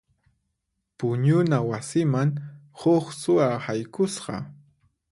[0.97, 2.29] Puñuna wasiman
[2.79, 4.35] huk suwa haykusqa.